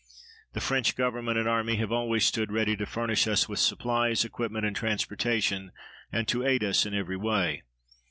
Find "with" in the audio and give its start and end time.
3.47-3.59